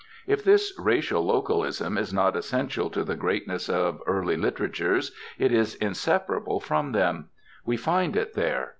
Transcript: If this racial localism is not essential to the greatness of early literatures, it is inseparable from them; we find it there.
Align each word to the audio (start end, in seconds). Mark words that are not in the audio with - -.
If 0.25 0.43
this 0.43 0.73
racial 0.79 1.23
localism 1.23 1.95
is 1.95 2.11
not 2.11 2.35
essential 2.35 2.89
to 2.89 3.03
the 3.03 3.15
greatness 3.15 3.69
of 3.69 4.01
early 4.07 4.35
literatures, 4.35 5.11
it 5.37 5.51
is 5.51 5.75
inseparable 5.75 6.59
from 6.59 6.91
them; 6.91 7.29
we 7.67 7.77
find 7.77 8.15
it 8.15 8.33
there. 8.33 8.69